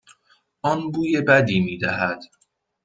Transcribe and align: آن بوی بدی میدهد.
آن 0.63 0.91
بوی 0.91 1.21
بدی 1.21 1.59
میدهد. 1.59 2.21